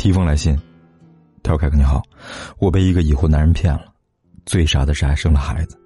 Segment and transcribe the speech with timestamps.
[0.00, 0.58] 提封来信。
[1.42, 2.02] 他说：“凯哥你好，
[2.58, 3.84] 我被一个已婚男人骗了，
[4.46, 5.78] 最傻的是还生了孩子。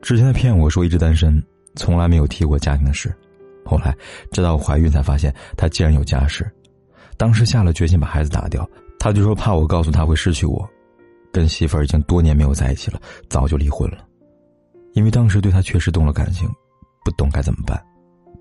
[0.00, 1.40] 之前他骗我说一直单身，
[1.76, 3.16] 从来没有提过家庭的事。
[3.64, 3.96] 后来
[4.32, 6.50] 直到我怀孕才发现他竟然有家室。
[7.16, 10.68] 当时下了决心把孩子打掉，他就说怕我告诉他会失去我，
[11.32, 13.00] 跟媳妇儿已经多年没有在一起了，
[13.30, 13.98] 早就离婚了。
[14.94, 16.50] 因为当时对他确实动了感情，
[17.04, 17.80] 不懂该怎么办，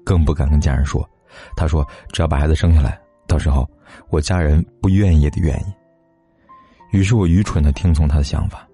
[0.04, 1.08] 更不敢跟家人说。
[1.56, 3.00] 他说只要把孩子生下来，
[3.32, 3.66] 到时候
[4.10, 5.74] 我家人不愿意也得愿意。”
[6.92, 8.68] 于是我愚蠢的听从他的想法，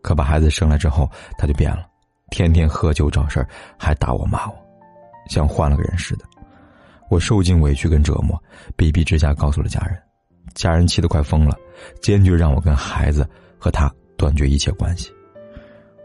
[0.00, 1.84] 可把孩子生来之后，他就变了，
[2.30, 4.54] 天天喝酒找事儿，还打我骂我，
[5.28, 6.24] 像换了个人似的。
[7.10, 8.40] 我受尽委屈跟折磨，
[8.76, 10.00] 逼逼之下告诉了家人，
[10.54, 11.56] 家人气得快疯了，
[12.00, 15.12] 坚决让我跟孩子和他断绝一切关系。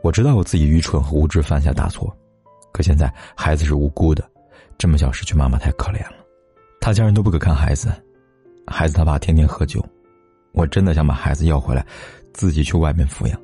[0.01, 2.11] 我知道我自己愚蠢和无知犯下大错，
[2.73, 4.27] 可现在孩子是无辜的，
[4.79, 6.20] 这么小失去妈妈太可怜了。
[6.81, 7.93] 他家人都不给看孩子，
[8.65, 9.85] 孩子他爸天天喝酒。
[10.51, 11.85] 我真的想把孩子要回来，
[12.33, 13.39] 自己去外面抚养，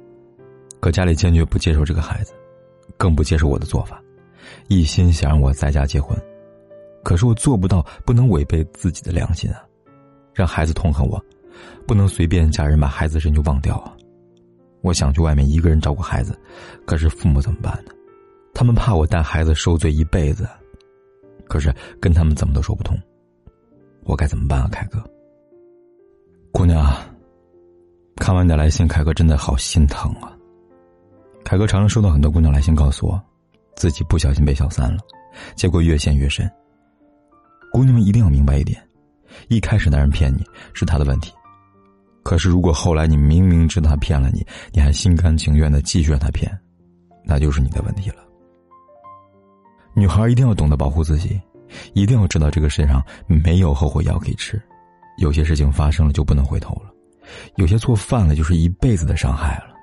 [0.79, 2.33] 可家里坚决不接受这个孩子，
[2.97, 4.01] 更不接受我的做法，
[4.69, 6.19] 一心想让我在家结婚。
[7.03, 9.63] 可是我做不到，不能违背自己的良心啊！
[10.33, 11.23] 让孩子痛恨我，
[11.85, 13.95] 不能随便家人把孩子人就忘掉啊！
[14.81, 16.37] 我想去外面一个人照顾孩子，
[16.87, 17.91] 可是父母怎么办呢？
[18.55, 20.49] 他们怕我带孩子受罪一辈子，
[21.47, 22.99] 可是跟他们怎么都说不通，
[24.07, 25.03] 我该怎么办啊，凯哥？
[26.53, 26.95] 姑娘，
[28.15, 30.31] 看完你的来信，凯哥真的好心疼啊。
[31.43, 33.21] 凯哥常常收到很多姑娘来信，告诉我，
[33.75, 34.99] 自己不小心被小三了，
[35.55, 36.49] 结果越陷越深。
[37.73, 38.81] 姑娘们一定要明白一点，
[39.49, 40.41] 一开始男人骗你
[40.73, 41.33] 是他的问题，
[42.23, 46.49] 可是如果后来你明明知道他骗了你，你还心甘情愿的继续让他骗，
[47.25, 48.23] 那就是你的问题了。
[49.93, 51.39] 女孩一定要懂得保护自己，
[51.93, 54.61] 一定要知道这个世界上没有后悔药可以吃。
[55.17, 56.91] 有些事情发生了就不能回头了，
[57.55, 59.75] 有些错犯了就是一辈子的伤害了。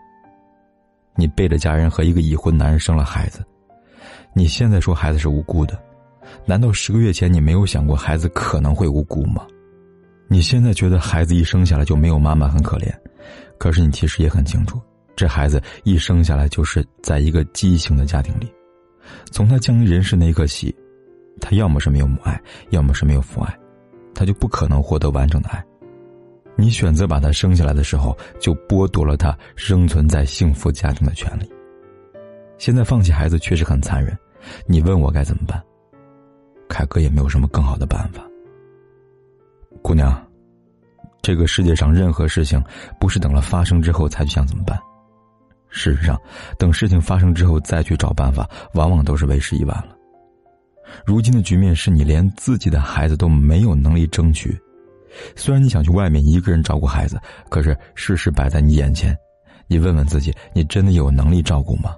[1.16, 3.44] 你背着家人和一个已婚男人生了孩子，
[4.32, 5.76] 你现在说孩子是无辜的，
[6.46, 9.46] 难道十个月前你没有想过孩子可能会无辜吗？
[10.28, 12.92] 你现在觉得孩子一生下来就没有妈妈很可怜，
[13.58, 14.80] 可是你其实也很清楚，
[15.14, 18.52] 这孩子一生下来就是在一个畸形的家庭里，
[19.30, 20.74] 从他降临人世那一刻起，
[21.40, 22.40] 他要么是没有母爱，
[22.70, 23.58] 要么是没有父爱。
[24.14, 25.64] 他就不可能获得完整的爱。
[26.56, 31.50] 你选择把他生下来的时候，就剥夺了他生存在幸福家庭的权利。
[32.58, 34.16] 现在放弃孩子确实很残忍，
[34.66, 35.60] 你问我该怎么办？
[36.68, 38.22] 凯哥也没有什么更好的办法。
[39.82, 40.24] 姑娘，
[41.20, 42.62] 这个世界上任何事情
[43.00, 44.78] 不是等了发生之后才去想怎么办。
[45.68, 46.16] 事实上，
[46.56, 49.93] 等事情发生之后再去找办法，往往都是为时已晚了。
[51.04, 54.58] 如今的局面是你连自己的孩子都没有能力争取，
[55.36, 59.16] 虽然你想去外面一个人照顾孩子，可是事实摆在你眼前，
[59.66, 61.94] 你问问自己，你真的有能力照顾吗？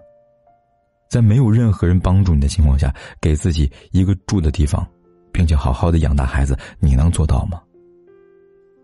[1.08, 4.86] 在没有任何人帮助你的情况下，给自己一个住的地方，
[5.32, 7.62] 并且好好的养大孩子，你能做到吗？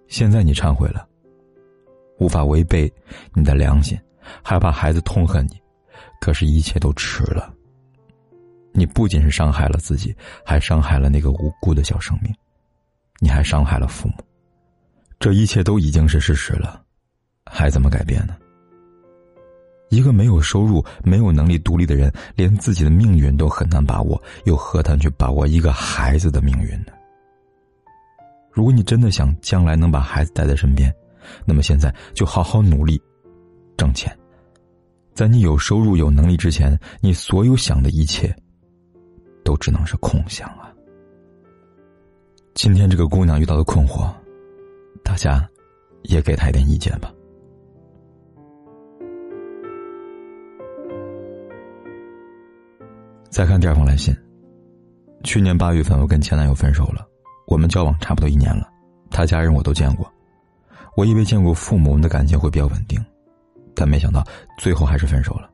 [0.09, 1.07] 现在你忏悔了，
[2.19, 2.93] 无法违背
[3.35, 3.99] 你的良心，
[4.43, 5.61] 害怕孩子痛恨你，
[6.21, 7.53] 可是，一切都迟了。
[8.73, 12.35] 你不仅是伤害了自己，还伤害了那个无辜的小生命，
[13.21, 14.15] 你还伤害了父母，
[15.21, 16.83] 这一切都已经是事实了，
[17.45, 18.37] 还怎么改变呢？
[19.91, 26.93] 一个没有收入、没有能力独立的人，连自己的命运都很难把握，又何谈去把握一个孩子的命运呢？
[28.51, 30.91] 如果你真的想将来能把孩子带在身边，
[31.45, 32.99] 那么现在就好好努力，
[33.77, 34.19] 挣钱，
[35.15, 38.35] 在你有收入、有能力之前，你所有想的一切。
[39.45, 40.73] 都只能是空想啊！
[42.55, 44.13] 今天这个姑娘遇到的困惑，
[45.03, 45.49] 大家
[46.03, 47.13] 也给她一点意见吧。
[53.31, 54.15] 再看第二封来信，
[55.25, 57.07] 去年八月份我跟前男友分手了，
[57.47, 58.71] 我们交往差不多一年了，
[59.11, 60.07] 他家人我都见过，
[60.97, 63.03] 我以为见过父母，我们的感情会比较稳定，
[63.75, 64.23] 但没想到
[64.59, 65.51] 最后还是分手了。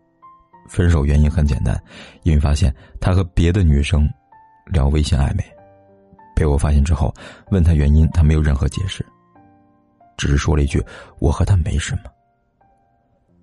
[0.68, 1.80] 分手原因很简单，
[2.22, 4.08] 因为发现他和别的女生
[4.66, 5.42] 聊微信暧昧，
[6.36, 7.12] 被我发现之后，
[7.50, 9.04] 问他原因，他没有任何解释。
[10.16, 10.84] 只是说了一句
[11.20, 12.02] ：“我和他没什么。”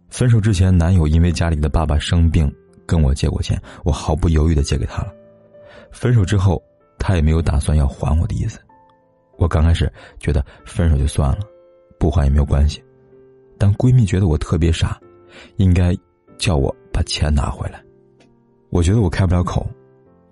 [0.10, 2.54] 分手之前，男友因为家里的爸爸生病
[2.86, 5.14] 跟我借过钱，我毫不犹豫的借给他了。
[5.92, 6.62] 分手之后，
[7.00, 8.60] 他也没有打算要还我的意思。
[9.38, 11.40] 我刚开始觉得分手就算了，
[12.00, 12.84] 不还也没有关系，
[13.58, 15.00] 但闺蜜觉得我特别傻，
[15.58, 15.98] 应该
[16.38, 17.84] 叫我把钱拿回来。
[18.70, 19.70] 我觉得我开不了口，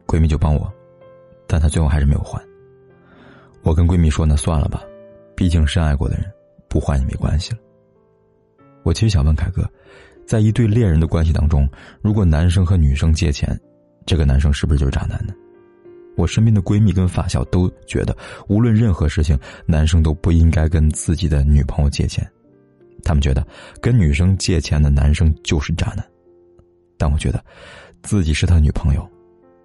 [0.07, 0.71] 闺蜜就帮我，
[1.45, 2.41] 但她最后还是没有还。
[3.63, 4.81] 我跟闺蜜说：“那算了吧，
[5.35, 6.25] 毕竟深爱过的人，
[6.69, 7.57] 不还也没关系了。”
[8.83, 9.69] 我其实想问凯哥，
[10.25, 11.69] 在一对恋人的关系当中，
[12.01, 13.59] 如果男生和女生借钱，
[14.05, 15.33] 这个男生是不是就是渣男呢？
[16.15, 18.15] 我身边的闺蜜跟发小都觉得，
[18.47, 22.25] 无论任何事情，男生都不应该跟自己的女朋友借钱。
[23.03, 23.45] 他们觉得
[23.81, 26.05] 跟女生借钱的男生就是渣男。
[27.03, 27.43] 但我觉得，
[28.01, 29.05] 自己是他女朋友，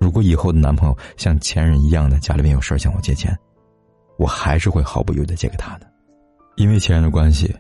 [0.01, 3.33] 如果以后的男朋友像前任一样的家里面有事向我借钱，
[4.17, 5.87] 我还是会毫不犹豫的借给他的。
[6.57, 7.55] 因为前任的关系，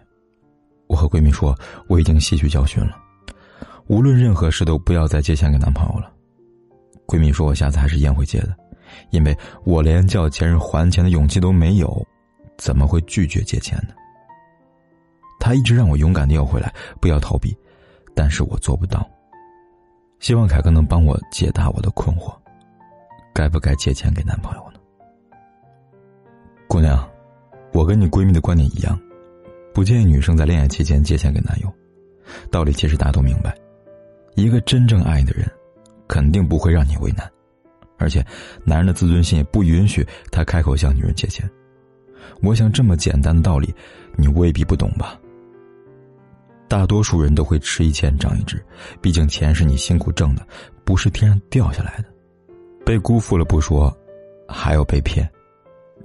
[0.88, 2.96] 我和闺蜜说我已经吸取教训了，
[3.86, 6.12] 无论任何事都不要再借钱给男朋友了。
[7.06, 8.52] 闺蜜说我下次还是一样会借的。
[9.10, 12.04] 因为我连叫前任还钱的勇气都没有，
[12.56, 13.94] 怎么会拒绝借钱呢？
[15.38, 17.56] 他一直让我勇敢的要回来，不要逃避，
[18.12, 19.08] 但是我做不到。
[20.20, 22.34] 希望凯哥能帮我解答我的困惑：
[23.32, 24.80] 该不该借钱给男朋友呢？
[26.66, 27.08] 姑娘，
[27.72, 28.98] 我跟你闺蜜的观点一样，
[29.72, 31.72] 不建议女生在恋爱期间借钱给男友。
[32.50, 33.56] 道理其实大家都明白，
[34.34, 35.50] 一个真正爱你的人，
[36.06, 37.30] 肯定不会让你为难。
[37.96, 38.24] 而且，
[38.64, 41.48] 男人的自尊心也不允许他开口向女人借钱。
[42.42, 43.74] 我想，这么简单的道理，
[44.16, 45.18] 你未必不懂吧？
[46.68, 48.62] 大多数人都会吃一堑长一智，
[49.00, 50.46] 毕竟钱是你辛苦挣的，
[50.84, 52.04] 不是天上掉下来的。
[52.84, 53.94] 被辜负了不说，
[54.46, 55.28] 还要被骗，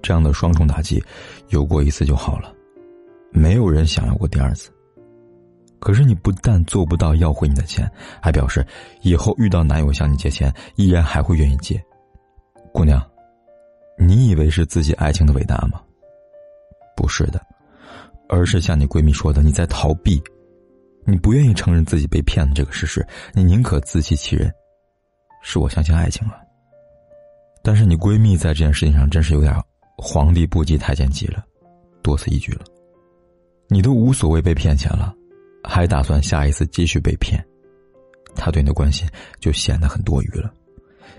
[0.01, 1.03] 这样的双重打击，
[1.49, 2.53] 有过一次就好了，
[3.31, 4.71] 没有人想要过第二次。
[5.79, 7.89] 可是你不但做不到要回你的钱，
[8.21, 8.65] 还表示
[9.01, 11.83] 以后遇到男友向你借钱，依然还会愿意借。
[12.71, 13.05] 姑娘，
[13.97, 15.81] 你以为是自己爱情的伟大吗？
[16.95, 17.41] 不是的，
[18.29, 20.23] 而是像你闺蜜说的，你在逃避，
[21.05, 24.53] 你不愿意承认自己被骗的这个事实，你宁可自欺欺人。
[25.41, 26.35] 是我相信爱情了，
[27.61, 29.53] 但是你闺蜜在这件事情上真是有点
[29.97, 31.43] 皇帝不急太监急了，
[32.01, 32.63] 多此一举了。
[33.67, 35.13] 你都无所谓被骗钱了。
[35.65, 37.41] 还打算下一次继续被骗，
[38.35, 39.07] 他对你的关心
[39.39, 40.53] 就显得很多余了。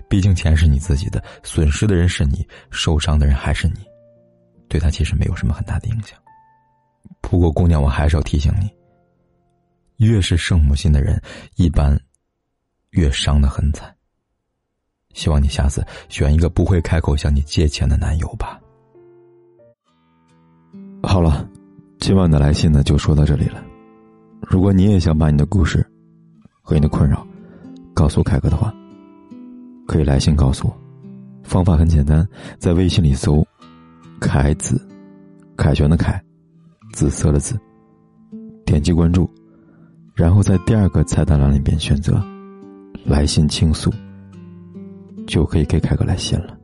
[0.07, 3.79] 毕竟钱是你自己的，损失的人是你，受伤的人还是你，
[4.69, 6.15] 对他其实没有什么很大的影响。
[7.21, 8.69] 不过，姑娘，我还是要提醒你：
[9.97, 11.21] 越是圣母心的人，
[11.55, 11.99] 一般
[12.91, 13.93] 越伤得很惨。
[15.13, 18.59] 希望你下次选一个不会开口向你借钱的男友吧。
[21.01, 21.47] 好了，
[21.99, 23.63] 今晚的来信呢，就说到这里了。
[24.41, 25.85] 如果你也想把你的故事
[26.61, 27.25] 和你的困扰
[27.93, 28.73] 告诉凯哥的话，
[29.87, 30.77] 可以来信告诉我。
[31.43, 32.27] 方法很简单，
[32.57, 33.45] 在微信里搜
[34.19, 34.83] “凯子”，
[35.55, 36.21] 凯旋的凯，
[36.91, 37.55] 紫色的紫，
[38.65, 39.24] 点击关注，
[40.15, 42.23] 然后在第二个菜单栏里边选择
[43.03, 43.91] “来信倾诉”，
[45.27, 46.57] 就可以给凯哥来信了。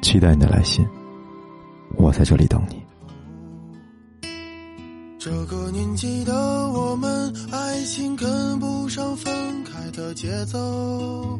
[0.00, 0.86] 期待你的来信，
[1.96, 2.82] 我在这里等你。
[5.18, 9.30] 这个年纪的我们，爱情跟不上分
[9.64, 11.38] 开的节奏。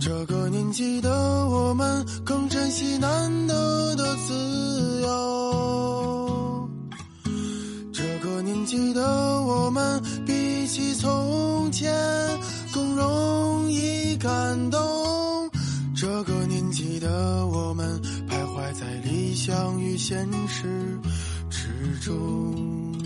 [0.00, 1.10] 这个年纪的
[1.48, 6.27] 我们，更珍惜难得的自由。
[8.38, 9.02] 这个年纪的
[9.42, 11.92] 我们，比起从前
[12.72, 15.50] 更容易感动。
[15.92, 20.68] 这个年纪的我们，徘徊在理想与现实。
[21.50, 22.97] 之中。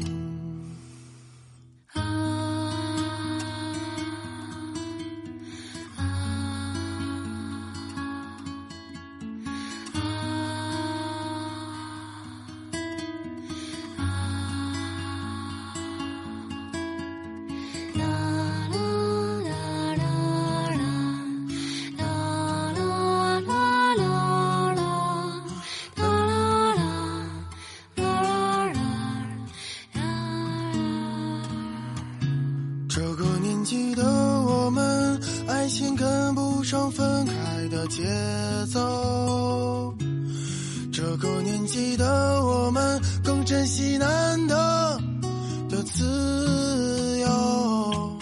[35.62, 38.02] 开心跟不上分开的节
[38.72, 39.94] 奏，
[40.92, 42.04] 这个年纪的
[42.44, 45.00] 我们更珍惜难得
[45.68, 48.18] 的自由。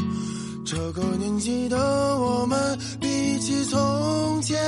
[0.66, 1.78] 这个年纪的
[2.18, 4.61] 我们比起从前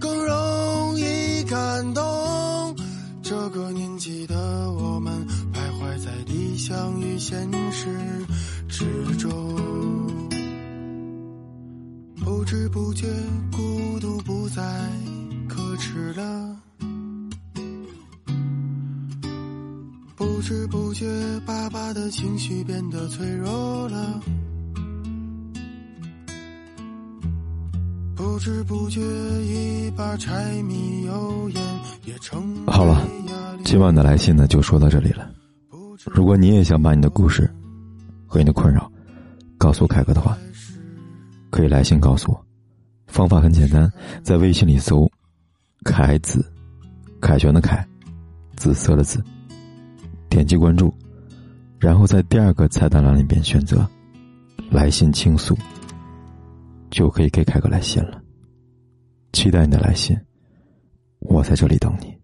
[0.00, 2.74] 更容易感动。
[3.22, 3.36] 这。
[3.50, 4.34] 个年纪的
[4.72, 5.12] 我们，
[5.52, 7.58] 徘徊在理想与现实
[20.92, 21.06] 不觉
[21.46, 24.20] 爸爸的情绪变得脆弱了。
[28.14, 31.62] 不知不觉，一把柴米油盐
[32.04, 32.66] 也成。
[32.66, 33.08] 好了，
[33.64, 35.30] 今晚的来信呢，就说到这里了。
[36.04, 37.50] 如果你也想把你的故事
[38.26, 38.92] 和你的困扰
[39.56, 40.36] 告诉凯哥的话，
[41.48, 42.46] 可以来信告诉我。
[43.06, 43.90] 方法很简单，
[44.22, 45.10] 在微信里搜
[45.84, 46.44] “凯子”，
[47.18, 47.82] 凯旋的凯，
[48.58, 49.24] 紫色的紫，
[50.32, 50.90] 点击关注，
[51.78, 53.86] 然后在第二个菜单栏里边选择
[54.72, 55.54] “来信倾诉”，
[56.90, 58.18] 就可以给凯哥来信了。
[59.34, 60.18] 期待你的来信，
[61.18, 62.21] 我在这里等你。